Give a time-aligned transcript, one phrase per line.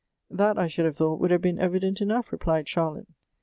[0.31, 3.07] "That, I should have thought, would have been evident enough," i eplied Charlotte.